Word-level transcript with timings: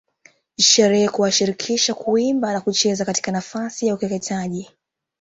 Sherehe 0.59 1.09
kuwashirikisha 1.09 1.93
kuimba 1.93 2.53
na 2.53 2.61
kucheza 2.61 3.05
katika 3.05 3.31
nafasi 3.31 3.87
ya 3.87 3.93
ukeketaji 3.95 4.69